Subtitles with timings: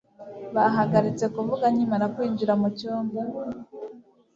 [0.55, 3.21] bahagaritse kuvuga nkimara kwinjira mucyumba